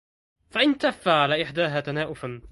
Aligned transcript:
فانتف 0.49 1.07
على 1.07 1.41
إحداهما 1.43 1.79
تنائفا 1.79 2.39